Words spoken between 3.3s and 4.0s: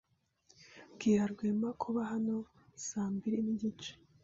n'igice.